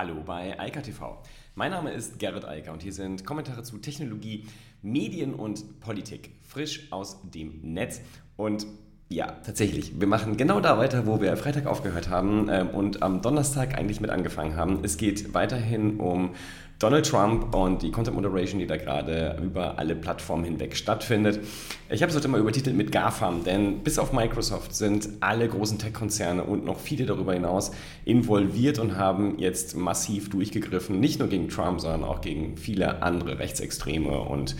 [0.00, 1.22] Hallo bei Eika TV.
[1.54, 4.46] Mein Name ist Gerrit Eiker und hier sind Kommentare zu Technologie,
[4.80, 6.30] Medien und Politik.
[6.40, 8.00] Frisch aus dem Netz.
[8.38, 8.66] Und
[9.12, 9.98] ja, tatsächlich.
[9.98, 14.00] Wir machen genau da weiter, wo wir Freitag aufgehört haben ähm, und am Donnerstag eigentlich
[14.00, 14.78] mit angefangen haben.
[14.84, 16.30] Es geht weiterhin um
[16.78, 21.40] Donald Trump und die Content Moderation, die da gerade über alle Plattformen hinweg stattfindet.
[21.90, 25.80] Ich habe es heute mal übertitelt mit GAFAM, denn bis auf Microsoft sind alle großen
[25.80, 27.72] Tech-Konzerne und noch viele darüber hinaus
[28.04, 33.40] involviert und haben jetzt massiv durchgegriffen, nicht nur gegen Trump, sondern auch gegen viele andere
[33.40, 34.54] Rechtsextreme und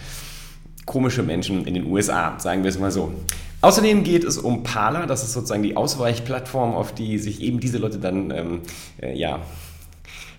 [0.86, 3.14] komische Menschen in den USA, sagen wir es mal so.
[3.62, 7.78] Außerdem geht es um Parler, das ist sozusagen die Ausweichplattform, auf die sich eben diese
[7.78, 8.60] Leute dann ähm,
[9.02, 9.40] äh, ja,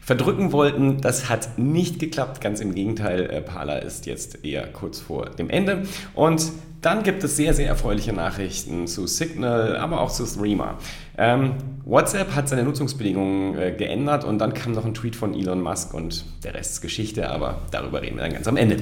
[0.01, 0.99] verdrücken wollten.
[1.01, 3.29] Das hat nicht geklappt, ganz im Gegenteil.
[3.29, 5.83] Äh, Parler ist jetzt eher kurz vor dem Ende.
[6.15, 10.79] Und dann gibt es sehr, sehr erfreuliche Nachrichten zu Signal, aber auch zu Threema.
[11.15, 11.53] Ähm,
[11.85, 15.93] WhatsApp hat seine Nutzungsbedingungen äh, geändert und dann kam noch ein Tweet von Elon Musk
[15.93, 18.77] und der Rest ist Geschichte, aber darüber reden wir dann ganz am Ende.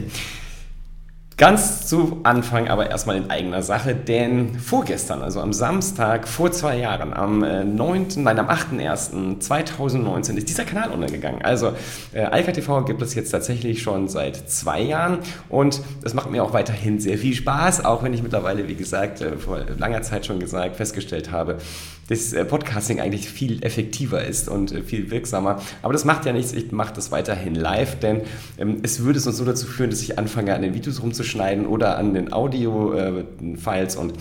[1.40, 6.78] Ganz zu Anfang aber erstmal in eigener Sache, denn vorgestern, also am Samstag vor zwei
[6.78, 11.42] Jahren, am 9., äh, nein, am 8.1.2019 ist dieser Kanal untergegangen.
[11.42, 11.72] Also
[12.12, 16.44] äh, Alka TV gibt es jetzt tatsächlich schon seit zwei Jahren und das macht mir
[16.44, 20.26] auch weiterhin sehr viel Spaß, auch wenn ich mittlerweile, wie gesagt, äh, vor langer Zeit
[20.26, 21.60] schon gesagt, festgestellt habe,
[22.10, 25.62] dass äh, Podcasting eigentlich viel effektiver ist und äh, viel wirksamer.
[25.82, 28.22] Aber das macht ja nichts, ich mache das weiterhin live, denn
[28.58, 31.98] ähm, es würde sonst so dazu führen, dass ich anfange, an den Videos rumzuschneiden oder
[31.98, 34.14] an den Audio-Files und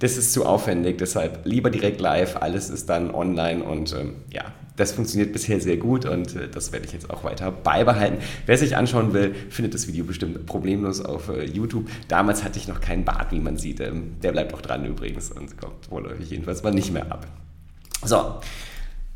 [0.00, 4.52] das ist zu aufwendig, deshalb lieber direkt live, alles ist dann online und ähm, ja,
[4.78, 8.18] das funktioniert bisher sehr gut und äh, das werde ich jetzt auch weiter beibehalten.
[8.46, 11.90] Wer sich anschauen will, findet das Video bestimmt problemlos auf äh, YouTube.
[12.06, 13.80] Damals hatte ich noch keinen Bart, wie man sieht.
[13.80, 17.26] Ähm, der bleibt auch dran übrigens und kommt vorläufig jedenfalls mal nicht mehr ab.
[18.04, 18.36] So.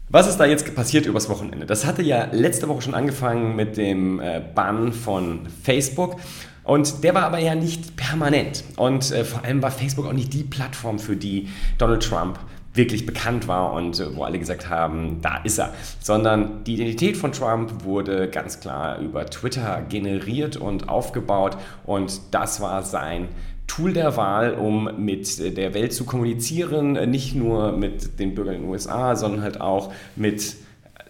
[0.08, 1.64] Was ist da jetzt passiert übers Wochenende?
[1.64, 6.16] Das hatte ja letzte Woche schon angefangen mit dem äh, Bann von Facebook.
[6.64, 8.62] Und der war aber ja nicht permanent.
[8.76, 11.48] Und äh, vor allem war Facebook auch nicht die Plattform, für die
[11.78, 12.38] Donald Trump
[12.75, 15.75] wirklich bekannt war und äh, wo alle gesagt haben, da ist er.
[16.00, 22.61] Sondern die Identität von Trump wurde ganz klar über Twitter generiert und aufgebaut und das
[22.61, 23.28] war sein
[23.66, 28.62] Tool der Wahl, um mit der Welt zu kommunizieren, nicht nur mit den Bürgern in
[28.62, 30.56] den USA, sondern halt auch mit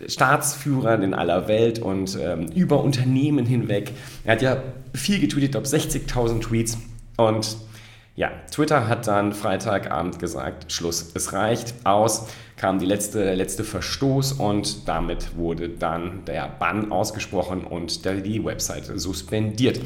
[0.06, 3.92] Staatsführern in aller Welt und ähm, über Unternehmen hinweg.
[4.24, 4.62] Er hat ja
[4.94, 6.78] viel getweetet, glaube 60.000 Tweets
[7.16, 7.56] und
[8.14, 14.32] ja, Twitter hat dann Freitagabend gesagt, Schluss, es reicht aus, kam die letzte, letzte Verstoß
[14.32, 19.80] und damit wurde dann der Bann ausgesprochen und die Website suspendiert.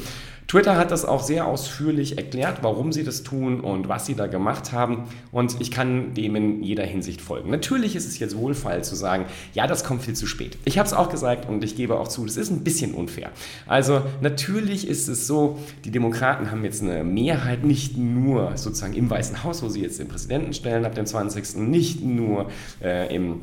[0.49, 4.29] Twitter hat das auch sehr ausführlich erklärt, warum sie das tun und was sie da
[4.29, 5.05] gemacht haben.
[5.33, 7.51] Und ich kann dem in jeder Hinsicht folgen.
[7.51, 9.25] Natürlich ist es jetzt wohlfeil zu sagen,
[9.55, 10.57] ja, das kommt viel zu spät.
[10.65, 13.31] Ich habe es auch gesagt und ich gebe auch zu, das ist ein bisschen unfair.
[13.67, 19.11] Also natürlich ist es so, die Demokraten haben jetzt eine Mehrheit nicht nur sozusagen im
[19.11, 21.57] Weißen Haus, wo sie jetzt den Präsidenten stellen ab dem 20.
[21.57, 23.41] nicht nur äh, im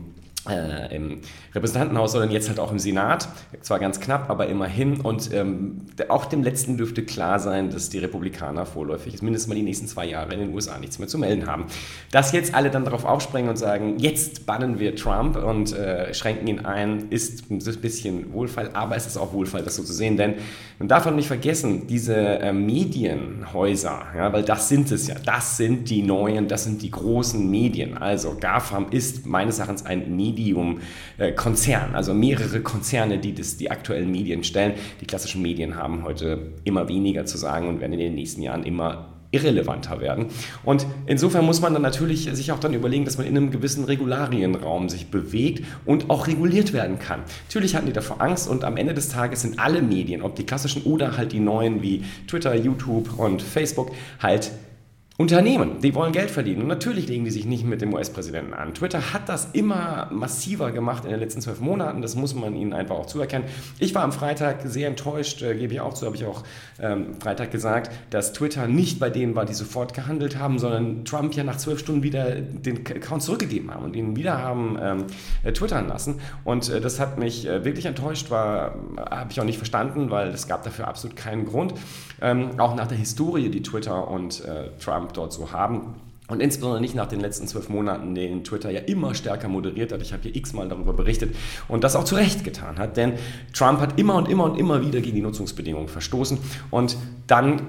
[0.50, 1.22] äh, im
[1.54, 3.30] Repräsentantenhaus, sondern jetzt halt auch im Senat.
[3.62, 5.00] Zwar ganz knapp, aber immerhin.
[5.00, 9.64] Und ähm, auch dem Letzten dürfte klar sein, dass die Republikaner vorläufig mindestens mal die
[9.64, 11.66] nächsten zwei Jahre in den USA nichts mehr zu melden haben.
[12.12, 16.48] Dass jetzt alle dann darauf aufspringen und sagen, jetzt bannen wir Trump und äh, schränken
[16.48, 20.18] ihn ein, ist ein bisschen Wohlfall, aber es ist auch Wohlfall, das so zu sehen.
[20.18, 20.36] Denn
[20.80, 25.58] man darf auch nicht vergessen, diese äh, Medienhäuser, ja, weil das sind es ja, das
[25.58, 27.98] sind die neuen, das sind die großen Medien.
[27.98, 34.12] Also GAFAM ist meines Erachtens ein Medien Medium-Konzern, also mehrere Konzerne, die das, die aktuellen
[34.12, 34.74] Medien stellen.
[35.02, 38.64] Die klassischen Medien haben heute immer weniger zu sagen und werden in den nächsten Jahren
[38.64, 40.28] immer irrelevanter werden.
[40.64, 43.84] Und insofern muss man dann natürlich sich auch dann überlegen, dass man in einem gewissen
[43.84, 47.22] Regularienraum sich bewegt und auch reguliert werden kann.
[47.48, 50.46] Natürlich hatten die davor Angst und am Ende des Tages sind alle Medien, ob die
[50.46, 53.92] klassischen oder halt die neuen wie Twitter, YouTube und Facebook,
[54.22, 54.52] halt
[55.16, 58.74] Unternehmen, die wollen Geld verdienen und natürlich legen die sich nicht mit dem US-Präsidenten an.
[58.74, 62.74] Twitter hat das immer massiver gemacht in den letzten zwölf Monaten, das muss man ihnen
[62.74, 63.48] einfach auch zuerkennen.
[63.78, 66.42] Ich war am Freitag sehr enttäuscht, äh, gebe ich auch zu, habe ich auch
[66.80, 71.36] ähm, Freitag gesagt, dass Twitter nicht bei denen war, die sofort gehandelt haben, sondern Trump
[71.36, 75.04] ja nach zwölf Stunden wieder den Account zurückgegeben haben und ihn wieder haben ähm,
[75.44, 76.22] äh, twittern lassen.
[76.44, 80.30] Und äh, das hat mich äh, wirklich enttäuscht, war, habe ich auch nicht verstanden, weil
[80.30, 81.76] es gab dafür absolut keinen Grund.
[82.20, 85.96] Ähm, auch nach der Historie, die Twitter und äh, Trump Trump dort so haben.
[86.30, 90.02] Und insbesondere nicht nach den letzten zwölf Monaten, den Twitter ja immer stärker moderiert hat.
[90.02, 91.36] Ich habe hier x-mal darüber berichtet
[91.68, 92.96] und das auch zu Recht getan hat.
[92.96, 93.14] Denn
[93.54, 96.38] Trump hat immer und immer und immer wieder gegen die Nutzungsbedingungen verstoßen.
[96.72, 96.98] Und
[97.28, 97.62] dann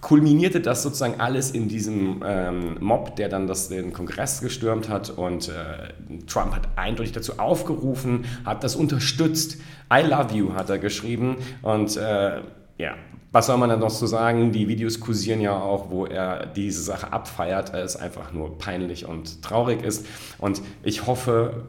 [0.00, 5.10] kulminierte das sozusagen alles in diesem ähm, Mob, der dann das, den Kongress gestürmt hat
[5.10, 9.58] und äh, Trump hat eindeutig dazu aufgerufen, hat das unterstützt.
[9.94, 12.40] I love you hat er geschrieben und äh,
[12.78, 12.96] ja,
[13.32, 14.52] was soll man dann noch so sagen?
[14.52, 19.42] Die Videos kursieren ja auch, wo er diese Sache abfeiert, es einfach nur peinlich und
[19.42, 20.06] traurig ist.
[20.38, 21.64] Und ich hoffe,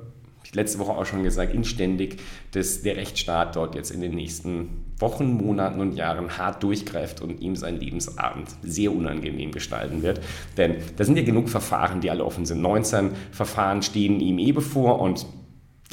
[0.54, 2.20] letzte Woche auch schon gesagt, inständig,
[2.52, 7.42] dass der Rechtsstaat dort jetzt in den nächsten Wochen, Monaten und Jahren hart durchgreift und
[7.42, 10.22] ihm seinen Lebensabend sehr unangenehm gestalten wird.
[10.58, 12.62] Denn da sind ja genug Verfahren, die alle offen sind.
[12.62, 15.26] 19 Verfahren stehen ihm eh bevor und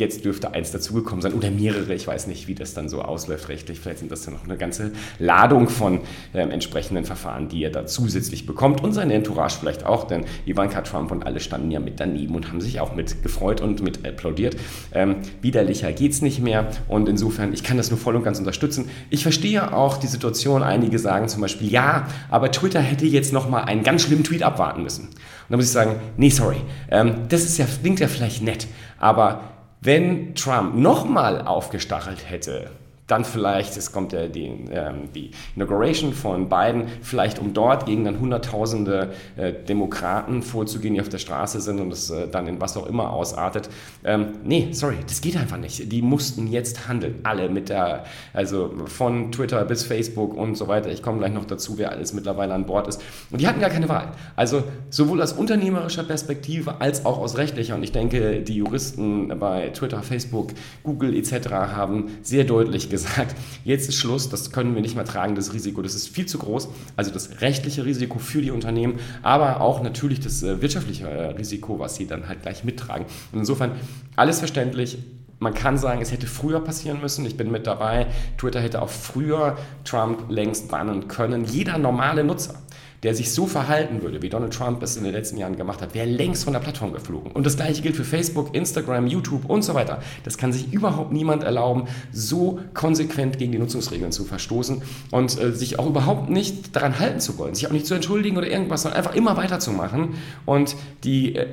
[0.01, 1.93] Jetzt dürfte eins dazugekommen sein oder mehrere.
[1.93, 3.79] Ich weiß nicht, wie das dann so ausläuft rechtlich.
[3.79, 6.01] Vielleicht sind das dann noch eine ganze Ladung von
[6.33, 10.81] ähm, entsprechenden Verfahren, die er da zusätzlich bekommt und seine Entourage vielleicht auch, denn Ivanka
[10.81, 14.07] Trump und alle standen ja mit daneben und haben sich auch mit gefreut und mit
[14.07, 14.57] applaudiert.
[14.93, 18.89] Ähm, widerlicher es nicht mehr und insofern, ich kann das nur voll und ganz unterstützen.
[19.11, 20.63] Ich verstehe auch die Situation.
[20.63, 24.83] Einige sagen zum Beispiel, ja, aber Twitter hätte jetzt nochmal einen ganz schlimmen Tweet abwarten
[24.83, 25.09] müssen.
[25.09, 25.15] Und
[25.51, 26.57] da muss ich sagen, nee, sorry.
[26.91, 28.67] Ähm, das ist ja, klingt ja vielleicht nett,
[28.99, 32.71] aber wenn Trump nochmal aufgestachelt hätte,
[33.11, 38.05] dann vielleicht, es kommt ja die, ähm, die Inauguration von Biden, vielleicht um dort gegen
[38.05, 42.61] dann Hunderttausende äh, Demokraten vorzugehen, die auf der Straße sind und es äh, dann in
[42.61, 43.69] was auch immer ausartet.
[44.05, 45.91] Ähm, nee, sorry, das geht einfach nicht.
[45.91, 50.91] Die mussten jetzt handeln, alle mit der, also von Twitter bis Facebook und so weiter.
[50.91, 53.03] Ich komme gleich noch dazu, wer alles mittlerweile an Bord ist.
[53.31, 54.13] Und die hatten gar keine Wahl.
[54.37, 57.75] Also sowohl aus unternehmerischer Perspektive als auch aus rechtlicher.
[57.75, 60.51] Und ich denke, die Juristen bei Twitter, Facebook,
[60.85, 61.51] Google etc.
[61.51, 65.53] haben sehr deutlich gesagt, gesagt, jetzt ist Schluss, das können wir nicht mehr tragen, das
[65.53, 66.69] Risiko, das ist viel zu groß.
[66.97, 71.79] Also das rechtliche Risiko für die Unternehmen, aber auch natürlich das äh, wirtschaftliche äh, Risiko,
[71.79, 73.07] was sie dann halt gleich mittragen.
[73.33, 73.73] Und insofern
[74.17, 74.99] alles verständlich,
[75.39, 77.25] man kann sagen, es hätte früher passieren müssen.
[77.25, 78.09] Ich bin mit dabei.
[78.37, 81.47] Twitter hätte auch früher Trump längst bannen können.
[81.47, 82.57] Jeder normale Nutzer
[83.03, 85.95] der sich so verhalten würde, wie Donald Trump es in den letzten Jahren gemacht hat,
[85.95, 87.33] wäre längst von der Plattform geflogen.
[87.33, 90.03] Und das gleiche gilt für Facebook, Instagram, YouTube und so weiter.
[90.25, 95.53] Das kann sich überhaupt niemand erlauben, so konsequent gegen die Nutzungsregeln zu verstoßen und äh,
[95.53, 98.83] sich auch überhaupt nicht daran halten zu wollen, sich auch nicht zu entschuldigen oder irgendwas,
[98.83, 100.11] sondern einfach immer weiterzumachen
[100.45, 101.47] und die äh,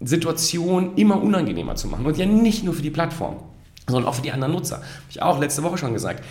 [0.00, 2.06] Situation immer unangenehmer zu machen.
[2.06, 3.36] Und ja nicht nur für die Plattform,
[3.86, 4.76] sondern auch für die anderen Nutzer.
[4.76, 6.22] Habe ich auch letzte Woche schon gesagt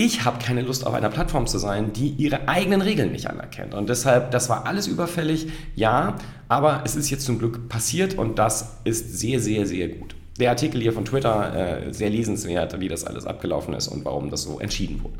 [0.00, 3.74] ich habe keine Lust auf einer Plattform zu sein, die ihre eigenen Regeln nicht anerkennt.
[3.74, 6.14] Und deshalb, das war alles überfällig, ja,
[6.46, 10.14] aber es ist jetzt zum Glück passiert und das ist sehr, sehr, sehr gut.
[10.38, 14.30] Der Artikel hier von Twitter, äh, sehr lesenswert, wie das alles abgelaufen ist und warum
[14.30, 15.18] das so entschieden wurde.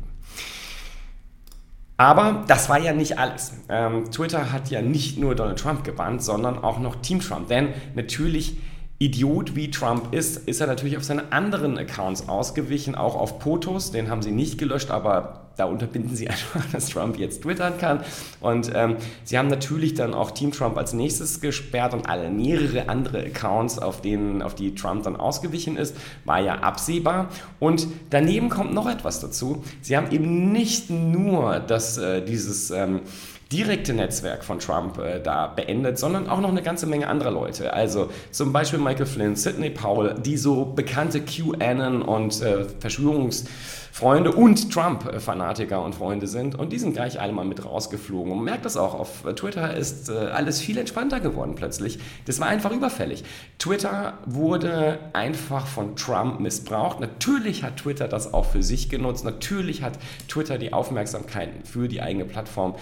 [1.97, 3.51] Aber das war ja nicht alles.
[3.67, 7.49] Ähm, Twitter hat ja nicht nur Donald Trump gebannt, sondern auch noch Team Trump.
[7.49, 8.55] Denn natürlich
[9.01, 13.91] Idiot wie Trump ist, ist er natürlich auf seine anderen Accounts ausgewichen, auch auf POTUS,
[13.91, 18.01] den haben sie nicht gelöscht, aber da unterbinden sie einfach, dass Trump jetzt twittern kann.
[18.41, 22.89] Und ähm, sie haben natürlich dann auch Team Trump als nächstes gesperrt und alle mehrere
[22.89, 25.95] andere Accounts, auf, denen, auf die Trump dann ausgewichen ist,
[26.25, 27.29] war ja absehbar.
[27.59, 29.63] Und daneben kommt noch etwas dazu.
[29.81, 33.01] Sie haben eben nicht nur das, äh, dieses ähm,
[33.51, 37.73] direkte Netzwerk von Trump äh, da beendet, sondern auch noch eine ganze Menge anderer Leute.
[37.73, 44.71] Also zum Beispiel Michael Flynn, Sidney Powell, die so bekannte QAnon und äh, Verschwörungsfreunde und
[44.71, 46.53] Trump-Fanatiker und Freunde sind.
[46.53, 48.31] Und die sind gleich alle mal mit rausgeflogen.
[48.31, 51.97] Und man merkt das auch, auf Twitter ist äh, alles viel entspannter geworden plötzlich.
[52.25, 53.23] Das war einfach überfällig.
[53.57, 56.99] Twitter wurde einfach von Trump missbraucht.
[56.99, 59.25] Natürlich hat Twitter das auch für sich genutzt.
[59.25, 59.97] Natürlich hat
[60.27, 62.75] Twitter die Aufmerksamkeit für die eigene Plattform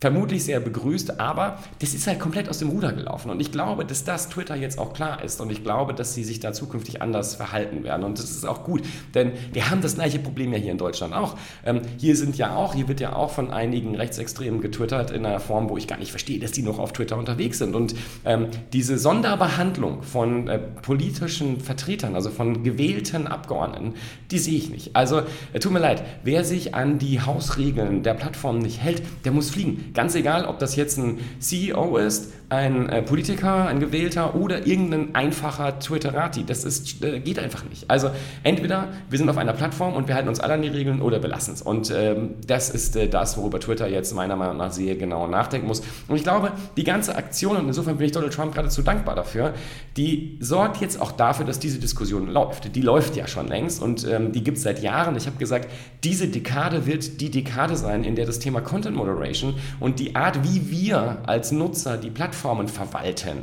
[0.00, 3.30] vermutlich sehr begrüßt, aber das ist halt komplett aus dem Ruder gelaufen.
[3.30, 5.40] Und ich glaube, dass das Twitter jetzt auch klar ist.
[5.40, 8.04] Und ich glaube, dass sie sich da zukünftig anders verhalten werden.
[8.04, 8.82] Und das ist auch gut,
[9.14, 11.36] denn wir haben das gleiche Problem ja hier in Deutschland auch.
[11.64, 15.40] Ähm, hier sind ja auch, hier wird ja auch von einigen Rechtsextremen getwittert in einer
[15.40, 17.74] Form, wo ich gar nicht verstehe, dass die noch auf Twitter unterwegs sind.
[17.74, 23.94] Und ähm, diese Sonderbehandlung von äh, politischen Vertretern, also von gewählten Abgeordneten,
[24.30, 24.96] die sehe ich nicht.
[24.96, 29.32] Also, äh, tut mir leid, wer sich an die Hausregeln der Plattform nicht hält, der
[29.32, 29.89] muss fliegen.
[29.94, 35.14] Ganz egal, ob das jetzt ein CEO ist, ein äh, Politiker, ein Gewählter oder irgendein
[35.14, 36.44] einfacher Twitterati.
[36.44, 37.88] Das ist, äh, geht einfach nicht.
[37.88, 38.10] Also
[38.42, 41.22] entweder wir sind auf einer Plattform und wir halten uns alle an die Regeln oder
[41.22, 41.62] wir lassen es.
[41.62, 45.68] Und ähm, das ist äh, das, worüber Twitter jetzt meiner Meinung nach sehr genau nachdenken
[45.68, 45.80] muss.
[46.08, 49.54] Und ich glaube, die ganze Aktion, und insofern bin ich Donald Trump geradezu dankbar dafür,
[49.96, 52.74] die sorgt jetzt auch dafür, dass diese Diskussion läuft.
[52.74, 55.14] Die läuft ja schon längst und ähm, die gibt es seit Jahren.
[55.16, 55.70] Ich habe gesagt,
[56.02, 60.44] diese Dekade wird die Dekade sein, in der das Thema Content Moderation und die Art,
[60.44, 63.38] wie wir als Nutzer die Plattformen verwalten,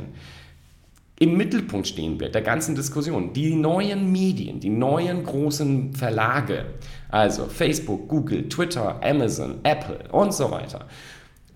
[1.20, 3.32] im Mittelpunkt stehen wird der ganzen Diskussion.
[3.32, 6.66] Die neuen Medien, die neuen großen Verlage,
[7.08, 10.86] also Facebook, Google, Twitter, Amazon, Apple und so weiter,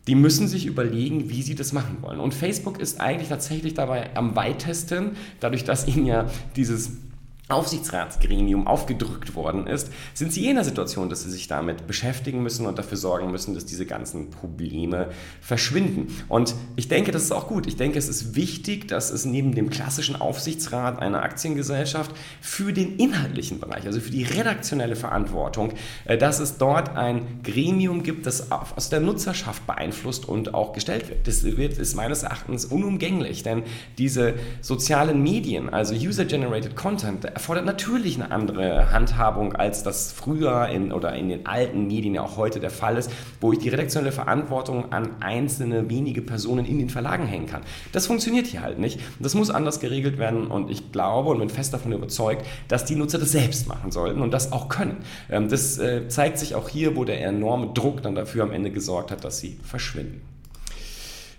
[0.08, 2.18] die müssen sich überlegen, wie sie das machen wollen.
[2.18, 6.96] Und Facebook ist eigentlich tatsächlich dabei am weitesten, dadurch, dass ihnen ja dieses
[7.52, 12.66] Aufsichtsratsgremium aufgedrückt worden ist, sind sie in der Situation, dass sie sich damit beschäftigen müssen
[12.66, 15.08] und dafür sorgen müssen, dass diese ganzen Probleme
[15.40, 16.14] verschwinden.
[16.28, 17.66] Und ich denke, das ist auch gut.
[17.66, 22.96] Ich denke, es ist wichtig, dass es neben dem klassischen Aufsichtsrat einer Aktiengesellschaft für den
[22.96, 25.72] inhaltlichen Bereich, also für die redaktionelle Verantwortung,
[26.04, 31.08] äh, dass es dort ein Gremium gibt, das aus der Nutzerschaft beeinflusst und auch gestellt
[31.08, 31.26] wird.
[31.26, 33.62] Das wird, ist meines Erachtens unumgänglich, denn
[33.98, 40.92] diese sozialen Medien, also User-Generated Content, erfordert natürlich eine andere Handhabung, als das früher in,
[40.92, 44.12] oder in den alten Medien ja auch heute der Fall ist, wo ich die redaktionelle
[44.12, 47.62] Verantwortung an einzelne wenige Personen in den Verlagen hängen kann.
[47.90, 49.00] Das funktioniert hier halt nicht.
[49.18, 52.94] Das muss anders geregelt werden und ich glaube und bin fest davon überzeugt, dass die
[52.94, 54.98] Nutzer das selbst machen sollten und das auch können.
[55.28, 58.70] Ähm, das äh, zeigt sich auch hier, wo der enorme Druck dann dafür am Ende
[58.70, 60.31] gesorgt hat, dass sie verschwinden.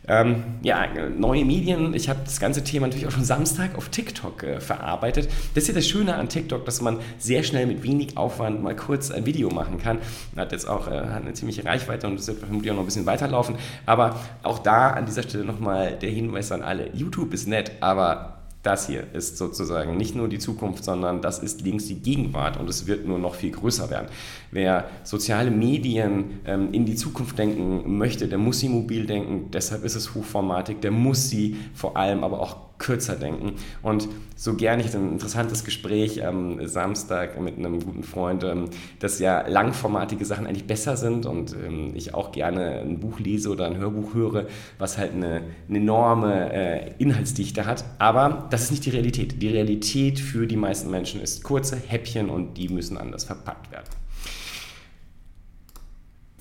[0.05, 0.85] Ähm, ja,
[1.17, 1.93] neue Medien.
[1.93, 5.29] Ich habe das ganze Thema natürlich auch schon Samstag auf TikTok äh, verarbeitet.
[5.55, 8.75] Das ist ja das Schöne an TikTok, dass man sehr schnell mit wenig Aufwand mal
[8.75, 9.99] kurz ein Video machen kann.
[10.35, 12.87] Hat jetzt auch äh, hat eine ziemliche Reichweite und das wird vermutlich auch noch ein
[12.87, 13.55] bisschen weiterlaufen.
[13.85, 16.89] Aber auch da an dieser Stelle nochmal der Hinweis an alle.
[16.93, 21.61] YouTube ist nett, aber das hier ist sozusagen nicht nur die Zukunft, sondern das ist
[21.61, 24.07] links die Gegenwart und es wird nur noch viel größer werden.
[24.53, 29.83] Wer soziale Medien ähm, in die Zukunft denken möchte, der muss sie mobil denken, deshalb
[29.83, 33.53] ist es hochformatig, der muss sie vor allem aber auch kürzer denken.
[33.81, 38.69] Und so gerne ich ein interessantes Gespräch am Samstag mit einem guten Freund, ähm,
[38.99, 43.49] dass ja langformatige Sachen eigentlich besser sind und ähm, ich auch gerne ein Buch lese
[43.49, 44.45] oder ein Hörbuch höre,
[44.77, 47.85] was halt eine, eine enorme äh, Inhaltsdichte hat.
[47.97, 49.41] Aber das ist nicht die Realität.
[49.41, 54.02] Die Realität für die meisten Menschen ist kurze Häppchen und die müssen anders verpackt werden.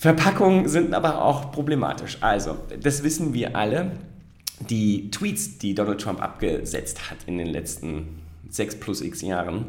[0.02, 2.18] Verpackungen sind aber auch problematisch.
[2.23, 3.92] Also, das wissen wir alle
[4.68, 9.66] die Tweets, die Donald Trump abgesetzt hat in den letzten sechs plus x Jahren,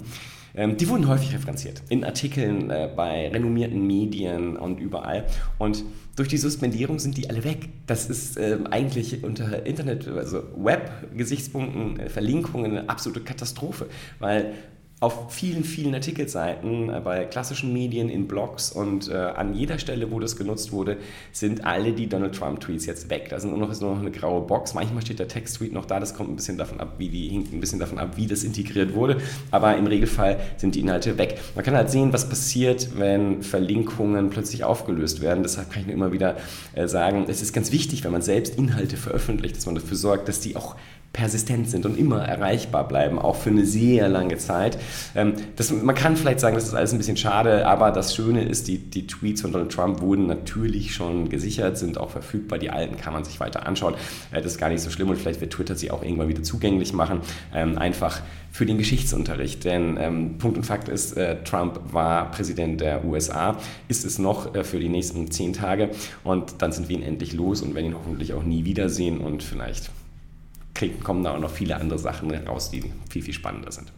[0.55, 1.83] ähm, die wurden häufig referenziert.
[1.89, 5.27] In Artikeln, äh, bei renommierten Medien und überall.
[5.59, 5.83] Und
[6.15, 7.69] durch die Suspendierung sind die alle weg.
[7.85, 13.85] Das ist äh, eigentlich unter Internet, also Web-Gesichtspunkten, äh, Verlinkungen eine absolute Katastrophe,
[14.17, 14.55] weil
[15.03, 20.09] auf vielen, vielen Artikelseiten, äh, bei klassischen Medien, in Blogs und äh, an jeder Stelle,
[20.11, 20.95] wo das genutzt wurde,
[21.33, 23.27] sind alle die Donald Trump-Tweets jetzt weg.
[23.29, 24.73] Da sind nur noch, ist nur noch eine graue Box.
[24.73, 27.51] Manchmal steht der Text-Tweet noch da, das kommt ein bisschen davon ab, wie die, hinkt
[27.51, 29.17] ein bisschen davon ab, wie das integriert wurde.
[29.51, 31.37] Aber im Regelfall sind die Inhalte weg.
[31.53, 35.43] Man kann halt sehen, was passiert, wenn Verlinkungen plötzlich aufgelöst werden.
[35.43, 36.37] Deshalb kann ich nur immer wieder
[36.75, 40.29] äh, sagen, es ist ganz wichtig, wenn man selbst Inhalte veröffentlicht, dass man dafür sorgt,
[40.29, 40.77] dass die auch
[41.13, 44.79] persistent sind und immer erreichbar bleiben, auch für eine sehr lange Zeit.
[45.15, 48.43] Ähm, das, man kann vielleicht sagen, das ist alles ein bisschen schade, aber das Schöne
[48.43, 52.57] ist, die, die Tweets von Donald Trump wurden natürlich schon gesichert, sind auch verfügbar.
[52.57, 53.93] Die alten kann man sich weiter anschauen.
[54.31, 56.41] Äh, das ist gar nicht so schlimm und vielleicht wird Twitter sie auch irgendwann wieder
[56.41, 57.21] zugänglich machen.
[57.53, 59.65] Ähm, einfach für den Geschichtsunterricht.
[59.65, 64.55] Denn ähm, Punkt und Fakt ist, äh, Trump war Präsident der USA, ist es noch
[64.55, 65.89] äh, für die nächsten zehn Tage
[66.23, 69.43] und dann sind wir ihn endlich los und werden ihn hoffentlich auch nie wiedersehen und
[69.43, 69.91] vielleicht
[71.03, 73.91] kommen da auch noch viele andere Sachen raus, die viel, viel spannender sind.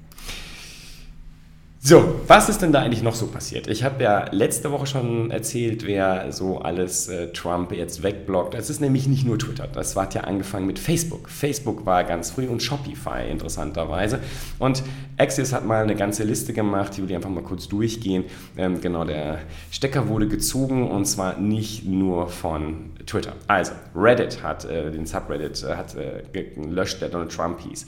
[1.88, 3.68] So, was ist denn da eigentlich noch so passiert?
[3.68, 8.56] Ich habe ja letzte Woche schon erzählt, wer so alles äh, Trump jetzt wegblockt.
[8.56, 9.68] Es ist nämlich nicht nur Twitter.
[9.68, 11.30] Das hat ja angefangen mit Facebook.
[11.30, 14.20] Facebook war ganz früh und Shopify interessanterweise.
[14.58, 14.82] Und
[15.18, 18.24] Axios hat mal eine ganze Liste gemacht, die will ich einfach mal kurz durchgehen.
[18.58, 23.34] Ähm, genau, der Stecker wurde gezogen und zwar nicht nur von Twitter.
[23.46, 27.86] Also, Reddit hat äh, den Subreddit äh, hat äh, gelöscht, der Donald Trump hieß.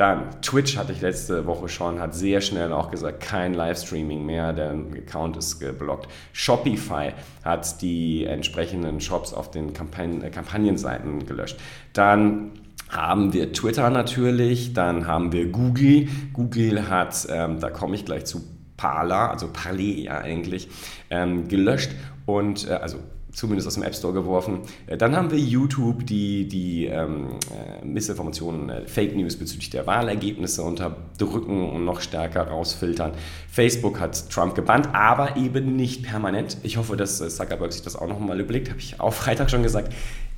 [0.00, 4.54] Dann Twitch hatte ich letzte Woche schon, hat sehr schnell auch gesagt, kein Livestreaming mehr,
[4.54, 6.08] der Account ist geblockt.
[6.32, 7.12] Shopify
[7.44, 11.58] hat die entsprechenden Shops auf den Kampagnen, äh, Kampagnenseiten gelöscht.
[11.92, 12.52] Dann
[12.88, 16.08] haben wir Twitter natürlich, dann haben wir Google.
[16.32, 18.40] Google hat, ähm, da komme ich gleich zu,
[18.78, 20.70] Parler, also Parler ja eigentlich,
[21.10, 21.90] ähm, gelöscht
[22.24, 22.96] und äh, also
[23.40, 24.60] zumindest aus dem App Store geworfen.
[24.86, 29.86] Äh, dann haben wir YouTube, die die ähm, äh, Missinformationen, äh, Fake News bezüglich der
[29.86, 33.12] Wahlergebnisse unterdrücken und noch stärker rausfiltern.
[33.48, 36.58] Facebook hat Trump gebannt, aber eben nicht permanent.
[36.62, 38.68] Ich hoffe, dass äh, Zuckerberg sich das auch noch mal überlegt.
[38.68, 39.92] Habe ich auch Freitag schon gesagt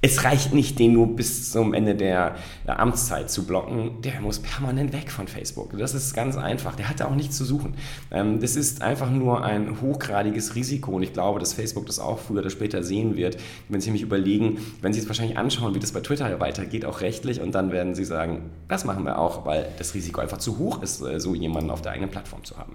[0.04, 2.35] es reicht nicht, den nur bis zum Ende der,
[2.66, 4.02] Amtszeit zu blocken.
[4.02, 5.78] Der muss permanent weg von Facebook.
[5.78, 6.75] Das ist ganz einfach.
[6.75, 7.75] Der hat da auch nichts zu suchen.
[8.11, 12.18] Ähm, das ist einfach nur ein hochgradiges Risiko und ich glaube, dass Facebook das auch
[12.18, 13.37] früher oder später sehen wird.
[13.68, 17.00] Wenn Sie sich überlegen, wenn Sie es wahrscheinlich anschauen, wie das bei Twitter weitergeht, auch
[17.00, 20.59] rechtlich, und dann werden Sie sagen, das machen wir auch, weil das Risiko einfach zu
[20.59, 22.75] hoch ist, äh, so jemanden auf der eigenen Plattform zu haben.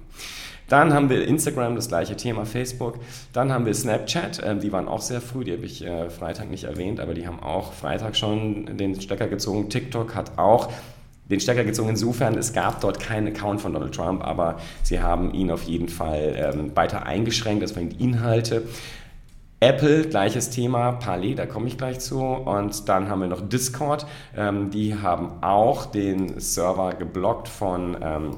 [0.68, 3.00] Dann haben wir Instagram, das gleiche Thema, Facebook.
[3.34, 6.50] Dann haben wir Snapchat, äh, die waren auch sehr früh, die habe ich äh, Freitag
[6.50, 9.70] nicht erwähnt, aber die haben auch Freitag schon den Stecker gezogen.
[9.70, 10.70] TikTok hat auch
[11.30, 11.90] den Stecker gezogen.
[11.90, 15.90] Insofern, es gab dort keinen Account von Donald Trump, aber sie haben ihn auf jeden
[15.90, 18.64] Fall ähm, weiter eingeschränkt, das waren die Inhalte.
[19.60, 22.20] Apple, gleiches Thema, Parler, da komme ich gleich zu.
[22.20, 24.06] Und dann haben wir noch Discord,
[24.36, 28.32] ähm, die haben auch den Server geblockt von, ähm,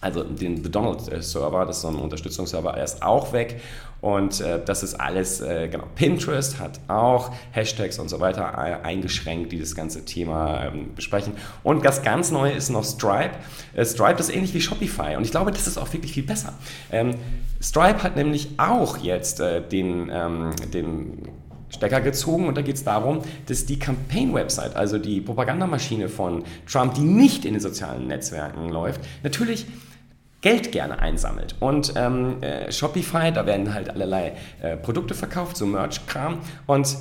[0.00, 3.60] also den The Donald Server, das ist so ein Unterstützungsserver, er ist auch weg.
[4.00, 9.52] Und äh, das ist alles, äh, genau, Pinterest hat auch Hashtags und so weiter eingeschränkt,
[9.52, 11.34] die das ganze Thema ähm, besprechen.
[11.62, 13.32] Und das ganz Neue ist noch Stripe.
[13.74, 16.54] Äh, Stripe ist ähnlich wie Shopify und ich glaube, das ist auch wirklich viel besser.
[16.90, 17.14] Ähm,
[17.60, 21.28] Stripe hat nämlich auch jetzt äh, den, ähm, den
[21.68, 26.94] Stecker gezogen und da geht es darum, dass die Campaign-Website, also die Propagandamaschine von Trump,
[26.94, 29.66] die nicht in den sozialen Netzwerken läuft, natürlich
[30.40, 31.54] Geld gerne einsammelt.
[31.60, 34.32] Und ähm, äh, Shopify, da werden halt allerlei
[34.62, 36.38] äh, Produkte verkauft, so Merch-Kram.
[36.66, 36.96] Und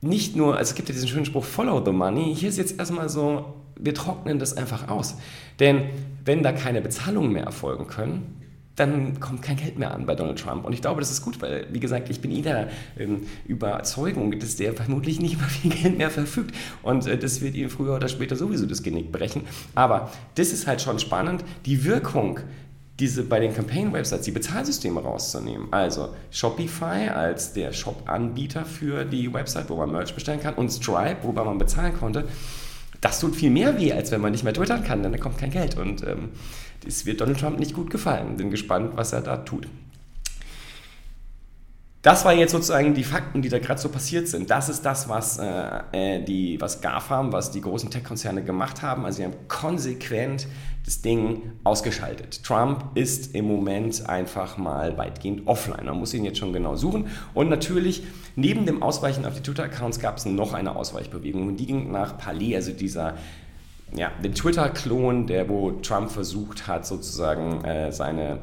[0.00, 2.34] nicht nur, also es gibt ja diesen schönen Spruch, follow the money.
[2.34, 5.16] Hier ist jetzt erstmal so, wir trocknen das einfach aus.
[5.60, 5.90] Denn
[6.24, 8.38] wenn da keine Bezahlungen mehr erfolgen können,
[8.78, 10.64] dann kommt kein Geld mehr an bei Donald Trump.
[10.64, 12.68] Und ich glaube, das ist gut, weil, wie gesagt, ich bin eh der
[12.98, 16.54] ähm, Überzeugung, dass der vermutlich nicht mehr viel Geld mehr verfügt.
[16.82, 19.42] Und äh, das wird ihm früher oder später sowieso das Genick brechen.
[19.74, 22.40] Aber das ist halt schon spannend, die Wirkung
[22.98, 25.68] diese bei den Campaign-Websites die Bezahlsysteme rauszunehmen.
[25.70, 31.18] Also Shopify als der Shop-Anbieter für die Website, wo man Merch bestellen kann, und Stripe,
[31.22, 32.24] wobei man bezahlen konnte.
[33.00, 35.38] Das tut viel mehr weh, als wenn man nicht mehr twittern kann, denn da kommt
[35.38, 35.76] kein Geld.
[35.76, 36.30] Und ähm,
[36.84, 38.36] das wird Donald Trump nicht gut gefallen.
[38.36, 39.68] Bin gespannt, was er da tut.
[42.00, 44.50] Das war jetzt sozusagen die Fakten, die da gerade so passiert sind.
[44.50, 49.04] Das ist das, was, äh, äh die, was GAFAM, was die großen Tech-Konzerne gemacht haben.
[49.04, 50.46] Also sie haben konsequent
[50.84, 52.44] das Ding ausgeschaltet.
[52.44, 55.86] Trump ist im Moment einfach mal weitgehend offline.
[55.86, 57.08] Man muss ihn jetzt schon genau suchen.
[57.34, 58.04] Und natürlich,
[58.36, 61.48] neben dem Ausweichen auf die Twitter-Accounts gab es noch eine Ausweichbewegung.
[61.48, 63.14] Und die ging nach Palais, also dieser
[63.94, 68.38] ja, dem Twitter-Klon, der wo Trump versucht hat, sozusagen äh, seine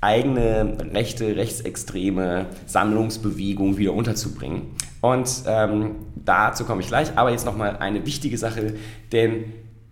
[0.00, 4.76] eigene rechte, rechtsextreme Sammlungsbewegung wieder unterzubringen.
[5.00, 7.16] Und ähm, dazu komme ich gleich.
[7.16, 8.74] Aber jetzt nochmal eine wichtige Sache,
[9.12, 9.44] denn